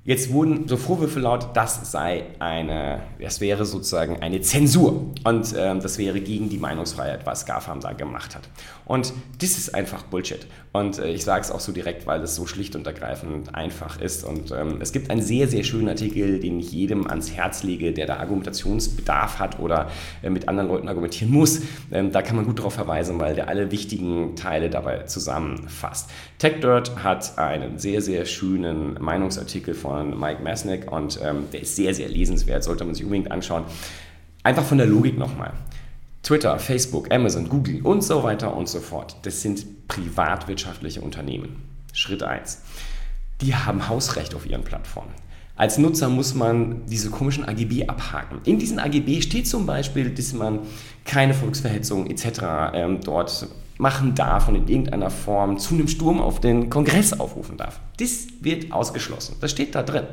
[0.07, 5.81] Jetzt wurden so Vorwürfe laut, das sei eine, das wäre sozusagen eine Zensur und ähm,
[5.81, 8.49] das wäre gegen die Meinungsfreiheit, was GAFAM da gemacht hat.
[8.85, 10.47] Und das ist einfach Bullshit.
[10.73, 14.01] Und äh, ich sage es auch so direkt, weil es so schlicht und ergreifend einfach
[14.01, 14.23] ist.
[14.23, 17.93] Und ähm, es gibt einen sehr, sehr schönen Artikel, den ich jedem ans Herz lege,
[17.93, 19.91] der da Argumentationsbedarf hat oder
[20.23, 21.63] äh, mit anderen Leuten argumentieren muss.
[21.91, 26.11] Ähm, da kann man gut darauf verweisen, weil der alle wichtigen Teile dabei zusammenfasst.
[26.39, 31.95] TechDirt hat einen sehr, sehr schönen Meinungsartikel von Mike Mesnick und ähm, der ist sehr,
[31.95, 33.65] sehr lesenswert, sollte man sich unbedingt anschauen.
[34.43, 35.53] Einfach von der Logik nochmal.
[36.23, 39.17] Twitter, Facebook, Amazon, Google und so weiter und so fort.
[39.23, 41.63] Das sind privatwirtschaftliche Unternehmen.
[41.93, 42.63] Schritt 1.
[43.41, 45.13] Die haben Hausrecht auf ihren Plattformen.
[45.57, 48.41] Als Nutzer muss man diese komischen AGB abhaken.
[48.45, 50.61] In diesen AGB steht zum Beispiel, dass man
[51.05, 52.73] keine Volksverhetzung etc.
[52.75, 57.57] Ähm, dort machen darf und in irgendeiner Form zu einem Sturm auf den Kongress aufrufen
[57.57, 57.81] darf.
[57.99, 59.37] Das wird ausgeschlossen.
[59.41, 60.05] Das steht da drin.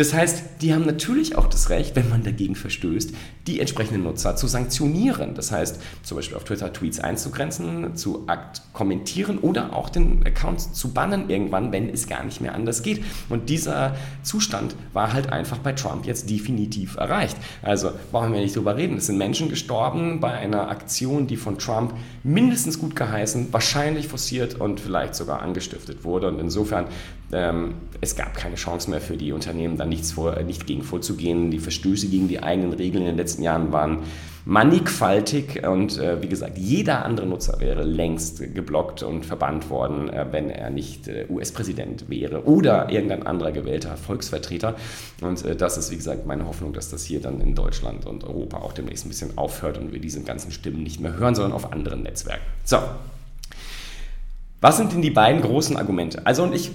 [0.00, 3.12] Das heißt, die haben natürlich auch das Recht, wenn man dagegen verstößt,
[3.46, 5.34] die entsprechenden Nutzer zu sanktionieren.
[5.34, 8.26] Das heißt, zum Beispiel auf Twitter Tweets einzugrenzen, zu
[8.72, 13.04] kommentieren oder auch den Account zu bannen irgendwann, wenn es gar nicht mehr anders geht.
[13.28, 17.36] Und dieser Zustand war halt einfach bei Trump jetzt definitiv erreicht.
[17.60, 18.96] Also brauchen wir nicht drüber reden.
[18.96, 24.54] Es sind Menschen gestorben bei einer Aktion, die von Trump mindestens gut geheißen, wahrscheinlich forciert
[24.54, 26.28] und vielleicht sogar angestiftet wurde.
[26.28, 26.86] Und insofern,
[27.32, 31.50] es gab keine Chance mehr für die Unternehmen, dann nichts vor, äh, nicht gegen vorzugehen.
[31.50, 33.98] Die Verstöße gegen die eigenen Regeln in den letzten Jahren waren
[34.46, 40.26] mannigfaltig und äh, wie gesagt, jeder andere Nutzer wäre längst geblockt und verbannt worden, äh,
[40.30, 44.76] wenn er nicht äh, US-Präsident wäre oder irgendein anderer gewählter Volksvertreter.
[45.20, 48.24] Und äh, das ist, wie gesagt, meine Hoffnung, dass das hier dann in Deutschland und
[48.24, 51.52] Europa auch demnächst ein bisschen aufhört und wir diese ganzen Stimmen nicht mehr hören, sondern
[51.52, 52.42] auf anderen Netzwerken.
[52.64, 52.78] So,
[54.60, 56.26] was sind denn die beiden großen Argumente?
[56.26, 56.70] Also und ich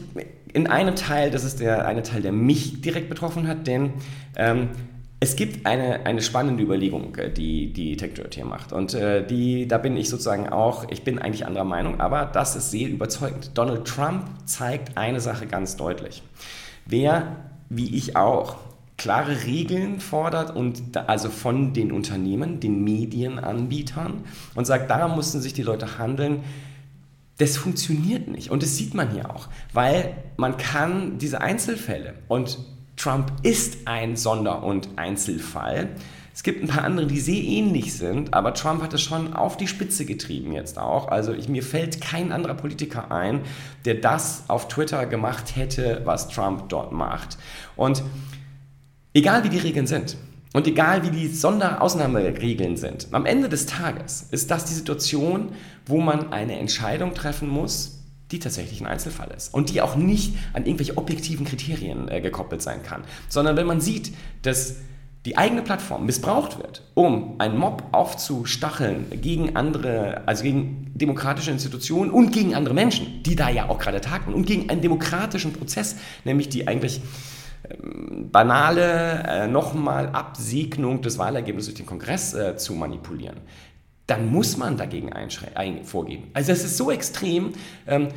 [0.55, 3.91] in einem Teil, das ist der eine Teil, der mich direkt betroffen hat, denn
[4.37, 4.69] ähm,
[5.19, 8.71] es gibt eine, eine spannende Überlegung, äh, die die TechDirt hier macht.
[8.71, 12.55] Und äh, die, da bin ich sozusagen auch, ich bin eigentlich anderer Meinung, aber das
[12.55, 13.51] ist sehr überzeugend.
[13.53, 16.23] Donald Trump zeigt eine Sache ganz deutlich.
[16.85, 17.35] Wer,
[17.69, 18.55] wie ich auch,
[18.97, 24.23] klare Regeln fordert und also von den Unternehmen, den Medienanbietern
[24.55, 26.43] und sagt, daran mussten sich die Leute handeln,
[27.37, 28.49] das funktioniert nicht.
[28.49, 32.57] Und das sieht man hier auch, weil man kann diese Einzelfälle, und
[32.97, 35.89] Trump ist ein Sonder- und Einzelfall,
[36.35, 39.55] Es gibt ein paar andere, die sehr ähnlich sind, aber Trump hat es schon auf
[39.55, 41.07] die Spitze getrieben jetzt auch.
[41.07, 43.39] Also ich, mir fällt kein anderer Politiker ein,
[43.85, 47.37] der das auf Twitter gemacht hätte, was Trump dort macht.
[47.77, 48.03] Und
[49.13, 50.17] egal wie die Regeln sind,
[50.55, 55.49] und egal wie die Sonderausnahmeregeln sind, am Ende des Tages ist das die Situation,
[55.85, 57.99] wo man eine Entscheidung treffen muss,
[58.31, 62.61] die tatsächlich ein Einzelfall ist und die auch nicht an irgendwelche objektiven Kriterien äh, gekoppelt
[62.61, 64.13] sein kann, sondern wenn man sieht,
[64.43, 64.77] dass
[65.25, 72.11] die eigene Plattform missbraucht wird, um einen Mob aufzustacheln gegen andere, also gegen demokratische Institutionen
[72.11, 75.97] und gegen andere Menschen, die da ja auch gerade tagen und gegen einen demokratischen Prozess,
[76.23, 77.01] nämlich die eigentlich
[78.32, 83.38] banale äh, nochmal Absegnung des Wahlergebnisses durch den Kongress äh, zu manipulieren,
[84.08, 85.12] dann muss man dagegen
[85.84, 86.23] vorgehen.
[86.34, 87.54] Also es ist so extrem,
[87.88, 88.10] ähm,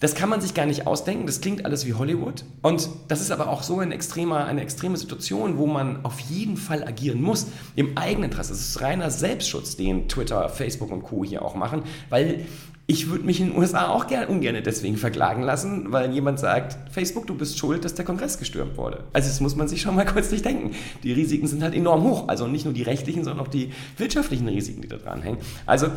[0.00, 2.44] das kann man sich gar nicht ausdenken, das klingt alles wie Hollywood.
[2.62, 6.56] Und das ist aber auch so ein extremer, eine extreme Situation, wo man auf jeden
[6.56, 8.52] Fall agieren muss, im eigenen Interesse.
[8.52, 11.24] Das ist reiner Selbstschutz, den Twitter, Facebook und Co.
[11.24, 12.46] hier auch machen, weil
[12.90, 16.90] ich würde mich in den USA auch gern, ungern deswegen verklagen lassen, weil jemand sagt,
[16.90, 19.04] Facebook, du bist schuld, dass der Kongress gestürmt wurde.
[19.12, 20.74] Also das muss man sich schon mal kurz durchdenken.
[21.02, 22.28] Die Risiken sind halt enorm hoch.
[22.28, 25.36] Also nicht nur die rechtlichen, sondern auch die wirtschaftlichen Risiken, die da dran hängen.
[25.66, 25.88] Also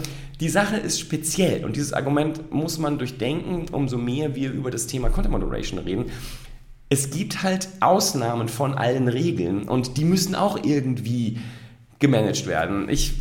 [0.41, 4.85] die Sache ist speziell und dieses Argument muss man durchdenken, umso mehr wir über das
[4.87, 6.07] Thema Content Moderation reden.
[6.89, 11.39] Es gibt halt Ausnahmen von allen Regeln und die müssen auch irgendwie
[12.01, 12.89] gemanagt werden.
[12.89, 13.13] Ich,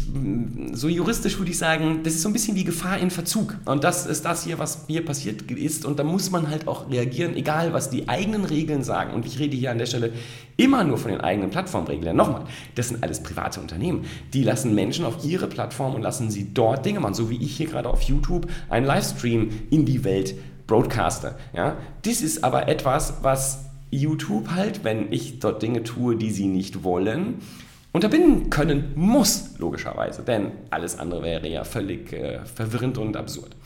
[0.73, 3.57] so juristisch würde ich sagen, das ist so ein bisschen wie Gefahr in Verzug.
[3.67, 5.85] Und das ist das hier, was hier passiert ist.
[5.85, 9.13] Und da muss man halt auch reagieren, egal was die eigenen Regeln sagen.
[9.13, 10.13] Und ich rede hier an der Stelle
[10.57, 12.17] immer nur von den eigenen Plattformregeln.
[12.17, 14.07] Nochmal, das sind alles private Unternehmen.
[14.33, 17.15] Die lassen Menschen auf ihre Plattform und lassen sie dort Dinge machen.
[17.15, 20.35] So wie ich hier gerade auf YouTube einen Livestream in die Welt
[20.67, 21.35] broadcaste.
[21.55, 21.77] Ja?
[22.01, 26.83] Das ist aber etwas, was YouTube halt, wenn ich dort Dinge tue, die sie nicht
[26.83, 27.43] wollen,
[27.93, 33.57] unterbinden können muss, logischerweise, denn alles andere wäre ja völlig äh, verwirrend und absurd.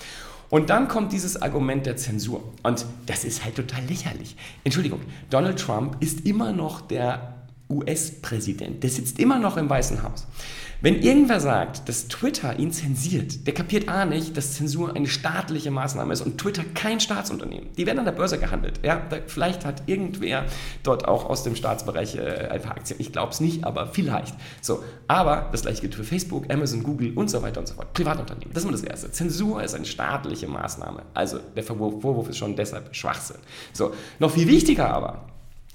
[0.51, 2.53] Und dann kommt dieses Argument der Zensur.
[2.63, 4.37] Und das ist halt total lächerlich.
[4.63, 7.34] Entschuldigung, Donald Trump ist immer noch der
[7.69, 8.83] US-Präsident.
[8.83, 10.27] Der sitzt immer noch im Weißen Haus.
[10.85, 15.71] Wenn irgendwer sagt, dass Twitter ihn zensiert, der kapiert A nicht, dass Zensur eine staatliche
[15.71, 17.73] Maßnahme ist und Twitter kein Staatsunternehmen.
[17.79, 18.81] Die werden an der Börse gehandelt.
[18.83, 20.45] Ja, vielleicht hat irgendwer
[20.83, 23.01] dort auch aus dem Staatsbereich äh, ein paar Aktien.
[23.01, 24.35] Ich glaube es nicht, aber vielleicht.
[24.61, 27.95] So, aber das gleiche gilt für Facebook, Amazon, Google und so weiter und so fort.
[27.95, 28.53] Privatunternehmen.
[28.53, 29.11] Das ist immer das Erste.
[29.11, 31.01] Zensur ist eine staatliche Maßnahme.
[31.15, 33.39] Also der Vorwurf, ist schon deshalb Schwachsinn.
[33.73, 35.25] So, noch viel wichtiger aber,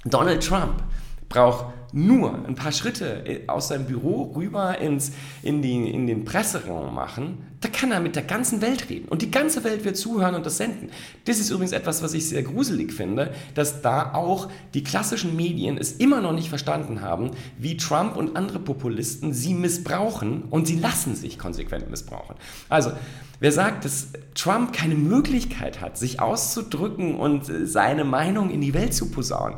[0.05, 0.83] Donald Trump
[1.29, 5.11] braucht nur ein paar Schritte äh, aus seinem Büro rüber ins,
[5.41, 9.07] in, die, in den Presseraum machen, da kann er mit der ganzen Welt reden.
[9.09, 10.89] Und die ganze Welt wird zuhören und das senden.
[11.25, 15.77] Das ist übrigens etwas, was ich sehr gruselig finde, dass da auch die klassischen Medien
[15.77, 20.79] es immer noch nicht verstanden haben, wie Trump und andere Populisten sie missbrauchen und sie
[20.79, 22.35] lassen sich konsequent missbrauchen.
[22.69, 22.91] Also,
[23.39, 28.73] wer sagt, dass Trump keine Möglichkeit hat, sich auszudrücken und äh, seine Meinung in die
[28.73, 29.57] Welt zu posaunen,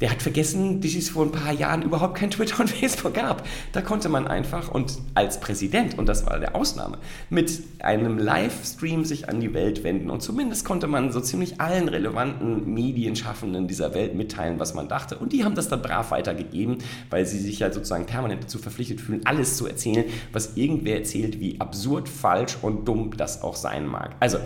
[0.00, 3.46] der hat vergessen, dass es vor ein paar Jahren überhaupt kein Twitter und Facebook gab.
[3.72, 9.04] Da konnte man einfach und als Präsident, und das war der Ausnahme, mit einem Livestream
[9.04, 10.10] sich an die Welt wenden.
[10.10, 15.18] Und zumindest konnte man so ziemlich allen relevanten Medienschaffenden dieser Welt mitteilen, was man dachte.
[15.18, 16.78] Und die haben das dann brav weitergegeben,
[17.10, 21.40] weil sie sich ja sozusagen permanent dazu verpflichtet fühlen, alles zu erzählen, was irgendwer erzählt,
[21.40, 24.14] wie absurd, falsch und dumm das auch sein mag.
[24.20, 24.38] Also,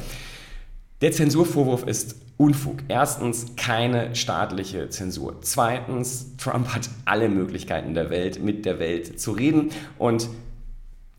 [1.01, 2.79] der Zensurvorwurf ist Unfug.
[2.89, 5.37] Erstens keine staatliche Zensur.
[5.43, 10.29] Zweitens, Trump hat alle Möglichkeiten der Welt, mit der Welt zu reden und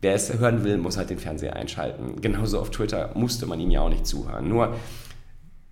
[0.02, 2.20] wer es hören will, muss halt den Fernseher einschalten.
[2.20, 4.48] Genauso auf Twitter musste man ihm ja auch nicht zuhören.
[4.48, 4.76] Nur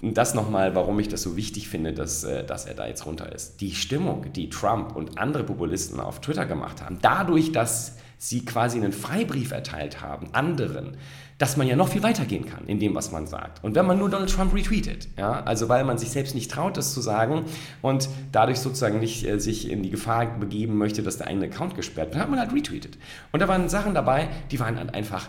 [0.01, 3.33] das nochmal, warum ich das so wichtig finde, dass, äh, dass er da jetzt runter
[3.33, 3.61] ist.
[3.61, 8.79] Die Stimmung, die Trump und andere Populisten auf Twitter gemacht haben, dadurch, dass sie quasi
[8.79, 10.97] einen Freibrief erteilt haben, anderen,
[11.38, 13.62] dass man ja noch viel weiter gehen kann in dem, was man sagt.
[13.64, 16.77] Und wenn man nur Donald Trump retweetet, ja, also weil man sich selbst nicht traut,
[16.77, 17.44] das zu sagen
[17.83, 21.75] und dadurch sozusagen nicht äh, sich in die Gefahr begeben möchte, dass der eigene Account
[21.75, 22.99] gesperrt wird, hat man halt retweetet.
[23.33, 25.29] Und da waren Sachen dabei, die waren halt einfach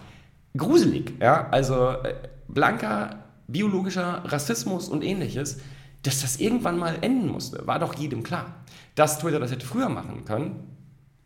[0.56, 2.14] gruselig, ja, also äh,
[2.48, 5.60] blanker biologischer Rassismus und ähnliches,
[6.04, 8.64] dass das irgendwann mal enden musste, war doch jedem klar.
[8.96, 10.64] Dass Twitter das hätte früher machen können,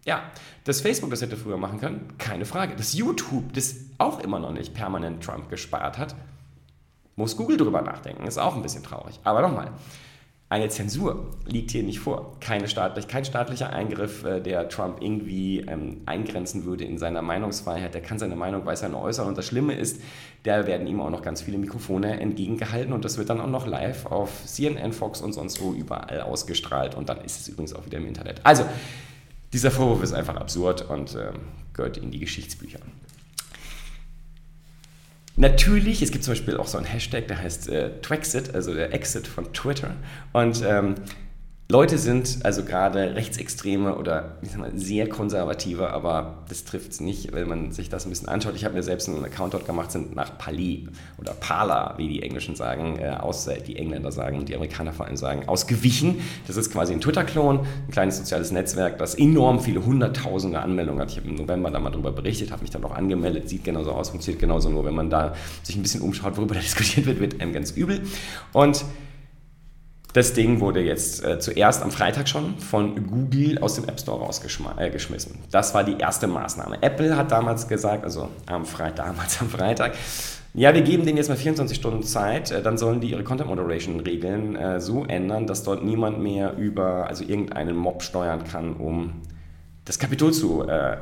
[0.06, 0.24] ja,
[0.63, 2.76] dass Facebook das hätte früher machen können, keine Frage.
[2.76, 6.16] Dass YouTube das auch immer noch nicht permanent Trump gespart hat,
[7.16, 8.26] muss Google drüber nachdenken.
[8.26, 9.20] Ist auch ein bisschen traurig.
[9.24, 9.72] Aber nochmal,
[10.52, 12.38] eine Zensur liegt hier nicht vor.
[12.40, 17.94] Keine staatlich, kein staatlicher Eingriff, äh, der Trump irgendwie ähm, eingrenzen würde in seiner Meinungsfreiheit.
[17.94, 19.28] Der kann seine Meinung weiterhin äußern.
[19.28, 20.02] Und das Schlimme ist,
[20.44, 22.94] da werden ihm auch noch ganz viele Mikrofone entgegengehalten.
[22.94, 26.96] Und das wird dann auch noch live auf CNN, Fox und sonst wo überall ausgestrahlt.
[26.96, 28.42] Und dann ist es übrigens auch wieder im Internet.
[28.44, 28.66] Also,
[29.52, 31.32] Dieser Vorwurf ist einfach absurd und äh,
[31.74, 32.80] gehört in die Geschichtsbücher.
[35.36, 38.94] Natürlich, es gibt zum Beispiel auch so einen Hashtag, der heißt äh, Twexit, also der
[38.94, 39.96] Exit von Twitter.
[40.34, 40.96] Und ähm,
[41.71, 46.99] Leute sind, also gerade Rechtsextreme oder ich sag mal, sehr konservative, aber das trifft es
[46.99, 48.55] nicht, wenn man sich das ein bisschen anschaut.
[48.55, 50.88] Ich habe mir selbst einen Account dort gemacht, sind nach Pali
[51.19, 55.05] oder Pala, wie die Englischen sagen, äh, aus, äh, die Engländer sagen die Amerikaner vor
[55.05, 56.21] allem sagen, ausgewichen.
[56.47, 61.12] Das ist quasi ein Twitter-Klon, ein kleines soziales Netzwerk, das enorm viele hunderttausende Anmeldungen hat.
[61.12, 63.91] Ich habe im November da mal drüber berichtet, habe mich dann auch angemeldet, sieht genauso
[63.91, 67.19] aus, funktioniert genauso, nur wenn man da sich ein bisschen umschaut, worüber da diskutiert wird,
[67.19, 68.01] wird einem ganz übel.
[68.53, 68.86] Und
[70.13, 74.19] das Ding wurde jetzt äh, zuerst am Freitag schon von Google aus dem App Store
[74.19, 75.36] rausgeschmissen.
[75.36, 76.82] Äh, das war die erste Maßnahme.
[76.82, 79.93] Apple hat damals gesagt, also am Freitag, damals am Freitag,
[80.56, 83.50] ja, wir geben denen jetzt mal 24 Stunden Zeit, äh, dann sollen die ihre Content
[83.50, 88.74] Moderation Regeln äh, so ändern, dass dort niemand mehr über, also irgendeinen Mob steuern kann,
[88.74, 89.22] um
[89.86, 90.98] das Kapitol zu äh,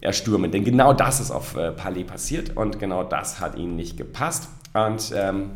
[0.00, 0.52] erstürmen.
[0.52, 4.48] Denn genau das ist auf äh, Palais passiert und genau das hat ihnen nicht gepasst.
[4.74, 5.50] Und ähm,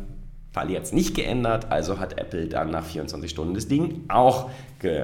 [0.53, 4.49] Fall jetzt nicht geändert, also hat Apple dann nach 24 Stunden das Ding auch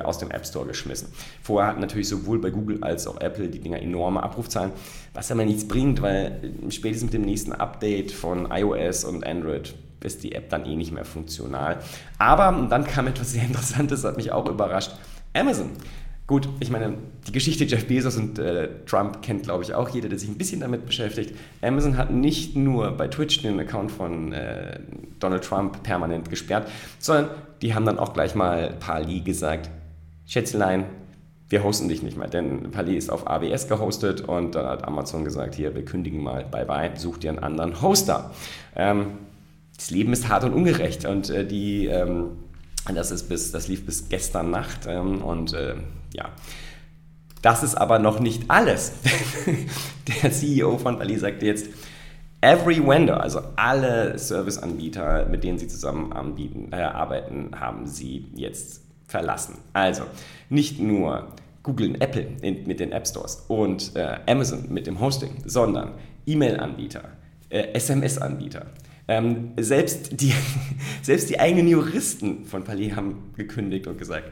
[0.04, 1.08] aus dem App Store geschmissen.
[1.42, 4.72] Vorher hat natürlich sowohl bei Google als auch Apple die Dinger enorme Abrufzahlen,
[5.14, 10.24] was aber nichts bringt, weil spätestens mit dem nächsten Update von iOS und Android ist
[10.24, 11.80] die App dann eh nicht mehr funktional.
[12.18, 14.92] Aber dann kam etwas sehr Interessantes, hat mich auch überrascht.
[15.34, 15.72] Amazon
[16.30, 16.94] Gut, ich meine,
[17.26, 20.38] die Geschichte Jeff Bezos und äh, Trump kennt, glaube ich, auch jeder, der sich ein
[20.38, 21.34] bisschen damit beschäftigt.
[21.64, 24.80] Amazon hat nicht nur bei Twitch den Account von äh,
[25.20, 27.32] Donald Trump permanent gesperrt, sondern
[27.64, 29.72] die haben dann auch gleich mal Pali gesagt,
[30.28, 30.86] Schätzelein,
[31.50, 35.24] wir hosten dich nicht mehr, denn Pali ist auf AWS gehostet und dann hat Amazon
[35.24, 38.30] gesagt, hier, wir kündigen mal, bye bye, such dir einen anderen Hoster.
[38.76, 39.14] Ähm,
[39.76, 41.88] das Leben ist hart und ungerecht und äh, die...
[41.88, 42.34] Ähm,
[42.94, 45.76] das, ist bis, das lief bis gestern Nacht ähm, und äh,
[46.14, 46.30] ja.
[47.42, 48.94] Das ist aber noch nicht alles.
[50.24, 51.68] Der CEO von Bali sagte jetzt,
[52.42, 58.82] every vendor, also alle Serviceanbieter, mit denen sie zusammen anbieten, äh, arbeiten, haben sie jetzt
[59.08, 59.58] verlassen.
[59.74, 60.04] Also
[60.50, 65.00] nicht nur Google und Apple in, mit den App Stores und äh, Amazon mit dem
[65.00, 65.94] Hosting, sondern
[66.26, 67.04] E-Mail-Anbieter,
[67.50, 68.68] äh, SMS-Anbieter,
[69.08, 70.34] ähm, selbst, die,
[71.02, 74.32] selbst die eigenen Juristen von Palais haben gekündigt und gesagt,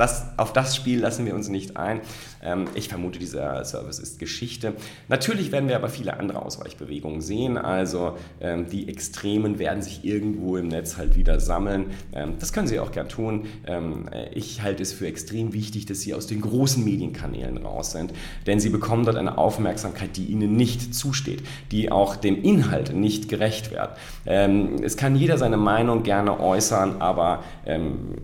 [0.00, 2.00] das, auf das Spiel lassen wir uns nicht ein.
[2.42, 4.72] Ähm, ich vermute, dieser Service ist Geschichte.
[5.08, 7.58] Natürlich werden wir aber viele andere Ausweichbewegungen sehen.
[7.58, 11.90] Also ähm, die Extremen werden sich irgendwo im Netz halt wieder sammeln.
[12.14, 13.46] Ähm, das können sie auch gern tun.
[13.66, 18.14] Ähm, ich halte es für extrem wichtig, dass sie aus den großen Medienkanälen raus sind,
[18.46, 23.28] denn sie bekommen dort eine Aufmerksamkeit, die ihnen nicht zusteht, die auch dem Inhalt nicht
[23.28, 23.90] gerecht wird.
[24.24, 28.14] Ähm, es kann jeder seine Meinung gerne äußern, aber ähm,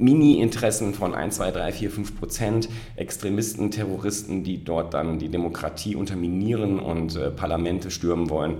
[0.00, 5.94] Mini-Interessen von 1, 2, 3, 4, 5 Prozent, Extremisten, Terroristen, die dort dann die Demokratie
[5.94, 8.56] unterminieren und äh, Parlamente stürmen wollen.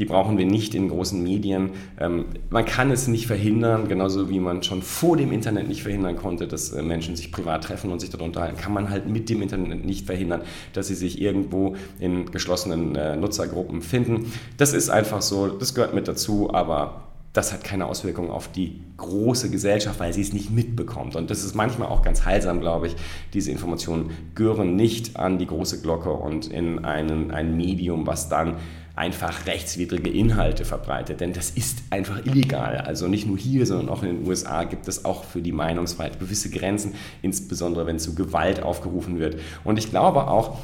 [0.00, 1.72] Die brauchen wir nicht in großen Medien.
[2.00, 6.16] Ähm, man kann es nicht verhindern, genauso wie man schon vor dem Internet nicht verhindern
[6.16, 8.56] konnte, dass äh, Menschen sich privat treffen und sich dort unterhalten.
[8.56, 10.40] Kann man halt mit dem Internet nicht verhindern,
[10.72, 14.32] dass sie sich irgendwo in geschlossenen äh, Nutzergruppen finden.
[14.56, 18.80] Das ist einfach so, das gehört mit dazu, aber das hat keine Auswirkung auf die
[18.96, 21.14] große Gesellschaft, weil sie es nicht mitbekommt.
[21.14, 22.96] Und das ist manchmal auch ganz heilsam, glaube ich.
[23.34, 28.56] Diese Informationen gehören nicht an die große Glocke und in einen, ein Medium, was dann
[28.96, 31.20] einfach rechtswidrige Inhalte verbreitet.
[31.20, 32.78] Denn das ist einfach illegal.
[32.78, 36.18] Also nicht nur hier, sondern auch in den USA gibt es auch für die Meinungsfreiheit
[36.18, 39.38] gewisse Grenzen, insbesondere wenn zu Gewalt aufgerufen wird.
[39.62, 40.58] Und ich glaube auch,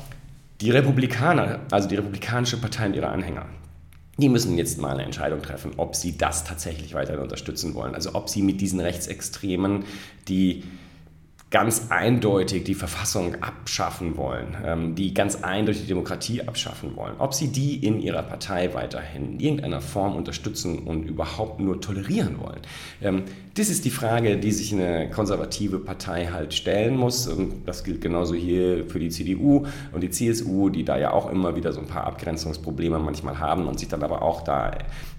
[0.61, 3.47] die Republikaner, also die Republikanische Partei und ihre Anhänger,
[4.19, 7.95] die müssen jetzt mal eine Entscheidung treffen, ob sie das tatsächlich weiter unterstützen wollen.
[7.95, 9.85] Also ob sie mit diesen Rechtsextremen,
[10.29, 10.65] die
[11.51, 17.35] ganz eindeutig die Verfassung abschaffen wollen, ähm, die ganz eindeutig die Demokratie abschaffen wollen, ob
[17.35, 22.61] sie die in ihrer Partei weiterhin in irgendeiner Form unterstützen und überhaupt nur tolerieren wollen.
[23.01, 23.23] Ähm,
[23.55, 27.31] das ist die Frage, die sich eine konservative Partei halt stellen muss.
[27.65, 31.57] Das gilt genauso hier für die CDU und die CSU, die da ja auch immer
[31.57, 34.73] wieder so ein paar Abgrenzungsprobleme manchmal haben und sich dann aber auch da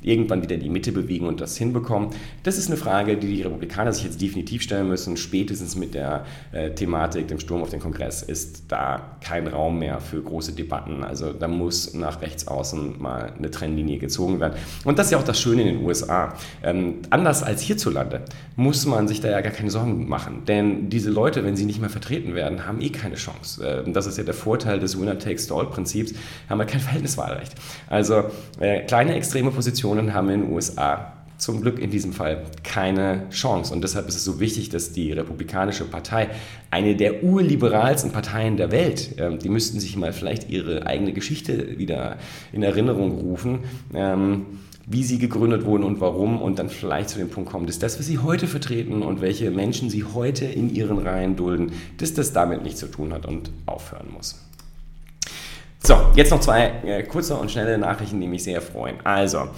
[0.04, 2.10] irgendwann wieder in die Mitte bewegen und das hinbekommen.
[2.44, 6.17] Das ist eine Frage, die die Republikaner sich jetzt definitiv stellen müssen, spätestens mit der
[6.52, 11.04] äh, Thematik, dem Sturm auf den Kongress, ist da kein Raum mehr für große Debatten.
[11.04, 14.54] Also da muss nach rechts außen mal eine Trennlinie gezogen werden.
[14.84, 16.34] Und das ist ja auch das Schöne in den USA.
[16.64, 18.22] Ähm, anders als hierzulande
[18.56, 20.44] muss man sich da ja gar keine Sorgen machen.
[20.46, 23.86] Denn diese Leute, wenn sie nicht mehr vertreten werden, haben eh keine Chance.
[23.86, 26.14] Äh, das ist ja der Vorteil des Winner-Takes-All-Prinzips,
[26.50, 27.54] haben wir kein Verhältniswahlrecht.
[27.88, 28.26] Also
[28.60, 33.74] äh, kleine extreme Positionen haben in den USA zum Glück in diesem Fall keine Chance.
[33.74, 36.30] Und deshalb ist es so wichtig, dass die Republikanische Partei,
[36.72, 41.78] eine der urliberalsten Parteien der Welt, ähm, die müssten sich mal vielleicht ihre eigene Geschichte
[41.78, 42.18] wieder
[42.52, 43.60] in Erinnerung rufen.
[43.94, 44.46] Ähm,
[44.90, 48.00] wie sie gegründet wurden und warum und dann vielleicht zu dem Punkt kommen, dass das,
[48.00, 52.32] was sie heute vertreten und welche Menschen sie heute in ihren Reihen dulden, dass das
[52.32, 54.42] damit nichts zu tun hat und aufhören muss.
[55.84, 58.96] So, jetzt noch zwei äh, kurze und schnelle Nachrichten, die mich sehr freuen.
[59.04, 59.50] Also,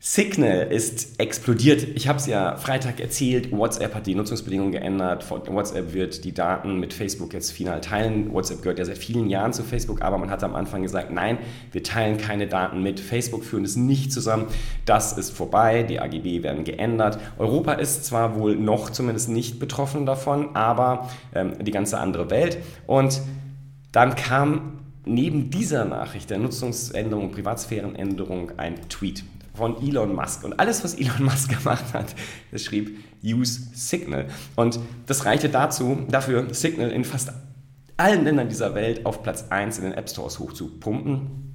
[0.00, 1.82] Signal ist explodiert.
[1.96, 3.50] Ich habe es ja Freitag erzählt.
[3.50, 5.28] WhatsApp hat die Nutzungsbedingungen geändert.
[5.28, 8.32] WhatsApp wird die Daten mit Facebook jetzt final teilen.
[8.32, 11.38] WhatsApp gehört ja seit vielen Jahren zu Facebook, aber man hat am Anfang gesagt, nein,
[11.72, 14.46] wir teilen keine Daten mit Facebook, führen es nicht zusammen.
[14.84, 15.82] Das ist vorbei.
[15.82, 17.18] Die AGB werden geändert.
[17.36, 22.58] Europa ist zwar wohl noch zumindest nicht betroffen davon, aber ähm, die ganze andere Welt.
[22.86, 23.20] Und
[23.90, 29.24] dann kam neben dieser Nachricht der Nutzungsänderung, Privatsphärenänderung ein Tweet
[29.58, 30.44] von Elon Musk.
[30.44, 32.14] Und alles, was Elon Musk gemacht hat,
[32.50, 34.28] das schrieb Use Signal.
[34.56, 37.32] Und das reichte dazu, dafür Signal in fast
[37.96, 41.48] allen Ländern dieser Welt auf Platz 1 in den App Stores hochzupumpen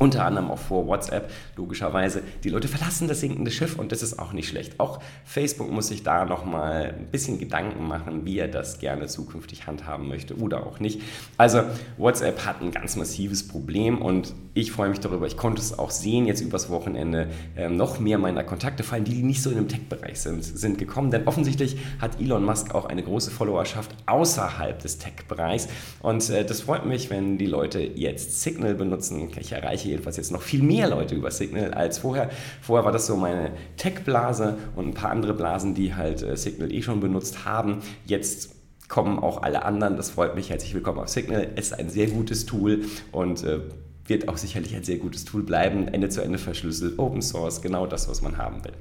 [0.00, 2.22] unter anderem auch vor WhatsApp, logischerweise.
[2.42, 4.80] Die Leute verlassen das sinkende Schiff und das ist auch nicht schlecht.
[4.80, 9.66] Auch Facebook muss sich da nochmal ein bisschen Gedanken machen, wie er das gerne zukünftig
[9.66, 11.02] handhaben möchte oder auch nicht.
[11.36, 11.64] Also
[11.98, 15.26] WhatsApp hat ein ganz massives Problem und ich freue mich darüber.
[15.26, 17.28] Ich konnte es auch sehen jetzt übers Wochenende.
[17.56, 20.44] Ähm, noch mehr meiner Kontakte, vor allem die, die nicht so in dem Tech-Bereich sind,
[20.44, 21.10] sind gekommen.
[21.10, 25.68] Denn offensichtlich hat Elon Musk auch eine große Followerschaft außerhalb des Tech-Bereichs.
[26.02, 29.28] Und äh, das freut mich, wenn die Leute jetzt Signal benutzen.
[29.38, 32.30] Ich erreiche jedenfalls jetzt noch viel mehr Leute über Signal als vorher.
[32.60, 36.72] Vorher war das so meine Tech-Blase und ein paar andere Blasen, die halt äh, Signal
[36.72, 37.78] eh schon benutzt haben.
[38.04, 38.56] Jetzt
[38.88, 39.96] kommen auch alle anderen.
[39.96, 40.50] Das freut mich.
[40.50, 41.48] Herzlich willkommen auf Signal.
[41.54, 43.60] Es ist ein sehr gutes Tool und äh,
[44.06, 45.88] wird auch sicherlich ein sehr gutes Tool bleiben.
[45.88, 48.72] Ende zu Ende verschlüsselt, Open Source, genau das, was man haben will.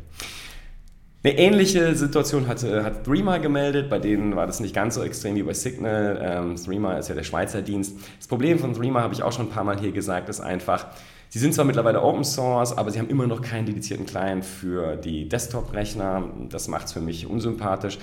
[1.22, 5.36] Eine ähnliche Situation hat, hat Threema gemeldet, bei denen war das nicht ganz so extrem
[5.36, 6.18] wie bei Signal.
[6.22, 7.98] Ähm, Threema ist ja der Schweizer Dienst.
[8.18, 10.88] Das Problem von Threema, habe ich auch schon ein paar Mal hier gesagt, ist einfach,
[11.32, 14.96] Sie sind zwar mittlerweile Open Source, aber sie haben immer noch keinen dedizierten Client für
[14.96, 16.24] die Desktop-Rechner.
[16.50, 18.00] Das macht es für mich unsympathisch.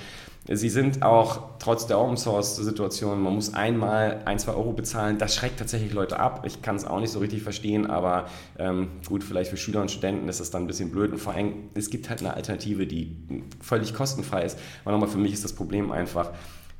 [0.49, 5.17] Sie sind auch trotz der Open Source-Situation, man muss einmal ein, zwei Euro bezahlen.
[5.17, 6.43] Das schreckt tatsächlich Leute ab.
[6.45, 9.91] Ich kann es auch nicht so richtig verstehen, aber ähm, gut, vielleicht für Schüler und
[9.91, 11.11] Studenten ist das dann ein bisschen blöd.
[11.11, 13.17] Und vor allem, es gibt halt eine Alternative, die
[13.61, 14.57] völlig kostenfrei ist.
[14.85, 16.31] Aber nochmal, für mich ist das Problem einfach,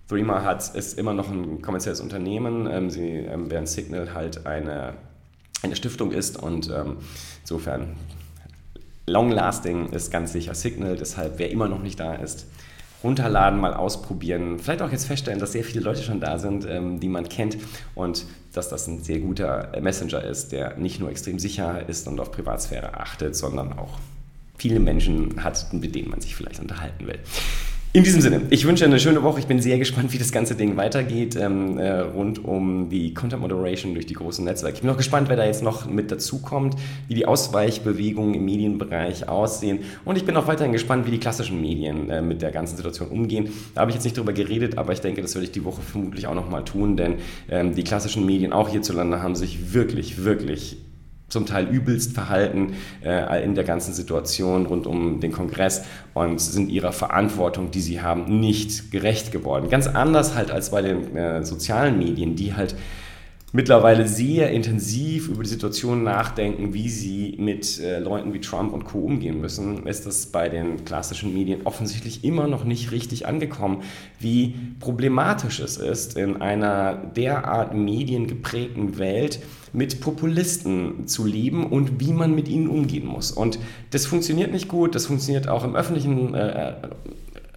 [0.07, 2.67] Threema hat, ist immer noch ein kommerzielles Unternehmen.
[2.71, 4.93] Ähm, sie, ähm, während Signal halt eine
[5.63, 6.97] eine Stiftung ist und ähm,
[7.41, 7.95] insofern
[9.05, 10.97] long-lasting ist ganz sicher Signal.
[10.97, 12.45] Deshalb, wer immer noch nicht da ist,
[13.07, 14.59] runterladen, mal ausprobieren.
[14.59, 17.57] Vielleicht auch jetzt feststellen, dass sehr viele Leute schon da sind, ähm, die man kennt
[17.95, 22.19] und dass das ein sehr guter Messenger ist, der nicht nur extrem sicher ist und
[22.19, 23.99] auf Privatsphäre achtet, sondern auch
[24.57, 27.19] viele Menschen hat, mit denen man sich vielleicht unterhalten will.
[27.93, 29.39] In diesem Sinne, ich wünsche eine schöne Woche.
[29.39, 33.41] Ich bin sehr gespannt, wie das ganze Ding weitergeht ähm, äh, rund um die Content
[33.41, 34.75] Moderation durch die großen Netzwerke.
[34.75, 36.75] Ich bin auch gespannt, wer da jetzt noch mit dazukommt,
[37.07, 39.79] wie die Ausweichbewegungen im Medienbereich aussehen.
[40.05, 43.07] Und ich bin auch weiterhin gespannt, wie die klassischen Medien äh, mit der ganzen Situation
[43.07, 43.49] umgehen.
[43.73, 45.81] Da habe ich jetzt nicht drüber geredet, aber ich denke, das werde ich die Woche
[45.81, 47.15] vermutlich auch nochmal tun, denn
[47.49, 50.77] ähm, die klassischen Medien auch hierzulande haben sich wirklich, wirklich
[51.29, 56.69] zum Teil übelst verhalten äh, in der ganzen Situation rund um den Kongress und sind
[56.69, 59.69] ihrer Verantwortung, die sie haben, nicht gerecht geworden.
[59.69, 62.75] Ganz anders halt als bei den äh, sozialen Medien, die halt
[63.53, 68.85] mittlerweile sehr intensiv über die Situation nachdenken, wie sie mit äh, Leuten wie Trump und
[68.85, 68.99] Co.
[68.99, 73.83] umgehen müssen, ist das bei den klassischen Medien offensichtlich immer noch nicht richtig angekommen,
[74.19, 79.39] wie problematisch es ist, in einer derart mediengeprägten Welt
[79.73, 83.31] mit Populisten zu leben und wie man mit ihnen umgehen muss.
[83.31, 83.59] Und
[83.91, 86.73] das funktioniert nicht gut, das funktioniert auch im öffentlichen äh,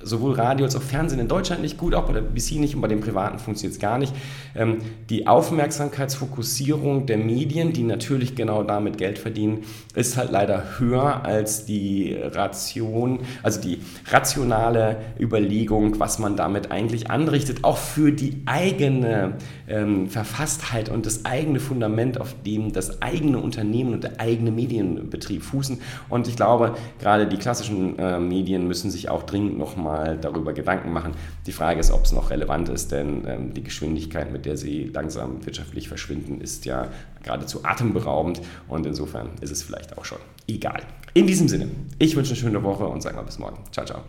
[0.03, 2.81] sowohl Radio als auch Fernsehen in Deutschland nicht gut, auch bei der BBC nicht und
[2.81, 4.15] bei den Privaten funktioniert es gar nicht.
[4.55, 11.25] Ähm, die Aufmerksamkeitsfokussierung der Medien, die natürlich genau damit Geld verdienen, ist halt leider höher
[11.25, 18.43] als die Ration, also die rationale Überlegung, was man damit eigentlich anrichtet, auch für die
[18.47, 19.35] eigene
[19.69, 25.43] ähm, Verfasstheit und das eigene Fundament, auf dem das eigene Unternehmen und der eigene Medienbetrieb
[25.43, 25.81] fußen.
[26.09, 30.53] Und ich glaube, gerade die klassischen äh, Medien müssen sich auch dringend nochmal mal darüber
[30.53, 31.15] Gedanken machen.
[31.47, 34.85] Die Frage ist, ob es noch relevant ist, denn ähm, die Geschwindigkeit, mit der sie
[34.85, 36.88] langsam wirtschaftlich verschwinden, ist ja
[37.23, 40.19] geradezu atemberaubend und insofern ist es vielleicht auch schon
[40.49, 40.83] egal.
[41.15, 41.69] In diesem Sinne,
[41.99, 43.65] ich wünsche eine schöne Woche und sage mal bis morgen.
[43.73, 44.01] Ciao, ciao.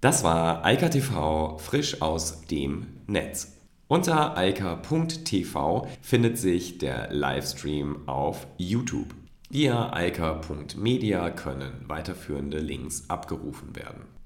[0.00, 3.56] Das war Eika TV frisch aus dem Netz.
[3.88, 9.14] Unter eika.tv findet sich der Livestream auf YouTube.
[9.50, 14.06] Via alka.media können weiterführende Links abgerufen werden.